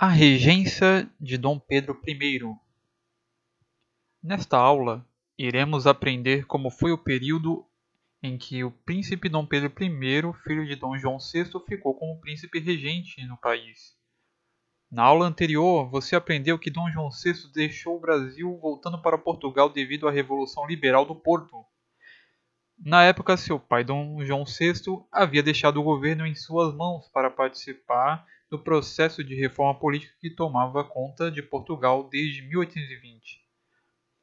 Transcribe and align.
A 0.00 0.06
regência 0.06 1.10
de 1.20 1.36
Dom 1.36 1.58
Pedro 1.58 2.00
I 2.06 2.38
Nesta 4.22 4.56
aula, 4.56 5.04
iremos 5.36 5.88
aprender 5.88 6.46
como 6.46 6.70
foi 6.70 6.92
o 6.92 6.98
período 7.02 7.66
em 8.22 8.38
que 8.38 8.62
o 8.62 8.70
príncipe 8.70 9.28
Dom 9.28 9.44
Pedro 9.44 9.72
I, 9.76 10.32
filho 10.44 10.64
de 10.64 10.76
Dom 10.76 10.96
João 10.96 11.18
VI, 11.18 11.50
ficou 11.66 11.96
como 11.96 12.20
príncipe 12.20 12.60
regente 12.60 13.26
no 13.26 13.36
país. 13.36 13.98
Na 14.88 15.02
aula 15.02 15.26
anterior, 15.26 15.90
você 15.90 16.14
aprendeu 16.14 16.60
que 16.60 16.70
Dom 16.70 16.88
João 16.92 17.10
VI 17.10 17.50
deixou 17.52 17.96
o 17.96 18.00
Brasil 18.00 18.56
voltando 18.62 19.02
para 19.02 19.18
Portugal 19.18 19.68
devido 19.68 20.06
à 20.06 20.12
Revolução 20.12 20.64
Liberal 20.64 21.04
do 21.06 21.16
Porto. 21.16 21.64
Na 22.78 23.02
época, 23.02 23.36
seu 23.36 23.58
pai, 23.58 23.82
Dom 23.82 24.24
João 24.24 24.44
VI, 24.44 24.74
havia 25.10 25.42
deixado 25.42 25.80
o 25.80 25.82
governo 25.82 26.24
em 26.24 26.36
suas 26.36 26.72
mãos 26.72 27.08
para 27.08 27.28
participar 27.28 28.24
do 28.50 28.58
processo 28.58 29.22
de 29.22 29.34
reforma 29.34 29.78
política 29.78 30.14
que 30.20 30.30
tomava 30.30 30.82
conta 30.82 31.30
de 31.30 31.42
Portugal 31.42 32.08
desde 32.10 32.42
1820. 32.42 33.40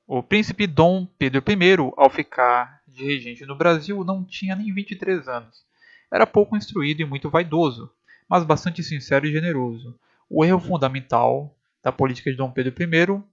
O 0.07 0.21
príncipe 0.21 0.67
Dom 0.67 1.05
Pedro 1.17 1.43
I, 1.47 1.93
ao 1.97 2.09
ficar 2.09 2.81
de 2.87 3.03
regente 3.03 3.45
no 3.45 3.55
Brasil, 3.55 4.03
não 4.03 4.23
tinha 4.23 4.55
nem 4.55 4.73
23 4.73 5.27
anos. 5.27 5.65
Era 6.11 6.27
pouco 6.27 6.55
instruído 6.55 7.01
e 7.01 7.05
muito 7.05 7.29
vaidoso, 7.29 7.91
mas 8.27 8.43
bastante 8.43 8.83
sincero 8.83 9.25
e 9.25 9.31
generoso. 9.31 9.97
O 10.29 10.43
erro 10.45 10.59
fundamental 10.59 11.55
da 11.83 11.91
política 11.91 12.31
de 12.31 12.37
Dom 12.37 12.51
Pedro 12.51 12.73
I 12.81 13.23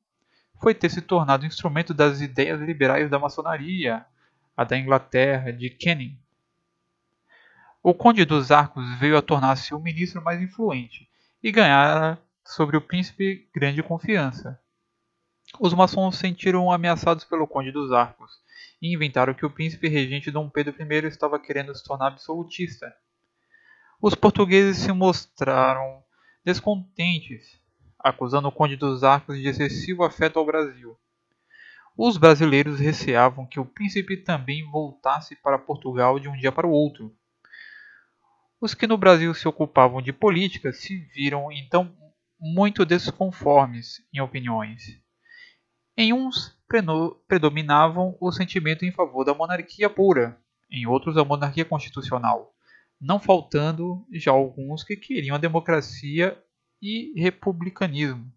foi 0.60 0.74
ter 0.74 0.90
se 0.90 1.00
tornado 1.00 1.46
instrumento 1.46 1.92
das 1.92 2.20
ideias 2.20 2.60
liberais 2.60 3.10
da 3.10 3.18
maçonaria, 3.18 4.04
a 4.56 4.64
da 4.64 4.78
Inglaterra, 4.78 5.52
de 5.52 5.70
Canning, 5.70 6.18
o 7.84 7.92
Conde 7.92 8.24
dos 8.24 8.52
Arcos 8.52 8.88
veio 9.00 9.16
a 9.16 9.22
tornar-se 9.22 9.74
o 9.74 9.80
ministro 9.80 10.22
mais 10.22 10.40
influente 10.40 11.10
e 11.42 11.50
ganhara 11.50 12.16
sobre 12.44 12.76
o 12.76 12.80
príncipe 12.80 13.48
grande 13.52 13.82
confiança. 13.82 14.56
Os 15.58 15.74
maçons 15.74 16.16
sentiram 16.16 16.70
ameaçados 16.70 17.24
pelo 17.24 17.48
Conde 17.48 17.72
dos 17.72 17.90
Arcos 17.90 18.30
e 18.80 18.94
inventaram 18.94 19.34
que 19.34 19.44
o 19.44 19.50
príncipe 19.50 19.88
regente 19.88 20.30
Dom 20.30 20.48
Pedro 20.48 20.76
I 20.80 21.06
estava 21.08 21.40
querendo 21.40 21.74
se 21.74 21.82
tornar 21.82 22.06
absolutista. 22.06 22.94
Os 24.00 24.14
portugueses 24.14 24.76
se 24.76 24.92
mostraram 24.92 26.04
descontentes, 26.44 27.60
acusando 27.98 28.46
o 28.46 28.52
Conde 28.52 28.76
dos 28.76 29.02
Arcos 29.02 29.36
de 29.38 29.48
excessivo 29.48 30.04
afeto 30.04 30.38
ao 30.38 30.46
Brasil. 30.46 30.96
Os 31.96 32.16
brasileiros 32.16 32.78
receavam 32.78 33.44
que 33.44 33.58
o 33.58 33.66
príncipe 33.66 34.16
também 34.16 34.64
voltasse 34.70 35.34
para 35.34 35.58
Portugal 35.58 36.20
de 36.20 36.28
um 36.28 36.36
dia 36.36 36.52
para 36.52 36.66
o 36.66 36.70
outro 36.70 37.12
os 38.62 38.74
que 38.74 38.86
no 38.86 38.96
Brasil 38.96 39.34
se 39.34 39.48
ocupavam 39.48 40.00
de 40.00 40.12
política 40.12 40.72
se 40.72 40.96
viram 40.96 41.50
então 41.50 41.92
muito 42.38 42.86
desconformes 42.86 44.00
em 44.14 44.20
opiniões. 44.20 44.84
Em 45.96 46.12
uns 46.12 46.56
predominavam 47.26 48.16
o 48.20 48.30
sentimento 48.30 48.84
em 48.84 48.92
favor 48.92 49.24
da 49.24 49.34
monarquia 49.34 49.90
pura, 49.90 50.38
em 50.70 50.86
outros 50.86 51.16
a 51.16 51.24
monarquia 51.24 51.64
constitucional, 51.64 52.54
não 53.00 53.18
faltando 53.18 54.06
já 54.12 54.30
alguns 54.30 54.84
que 54.84 54.94
queriam 54.94 55.34
a 55.34 55.40
democracia 55.40 56.40
e 56.80 57.20
republicanismo. 57.20 58.32